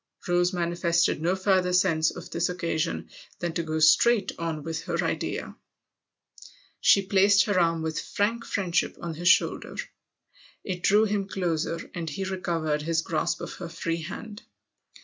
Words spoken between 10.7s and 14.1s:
drew him closer, and he recovered his grasp of her free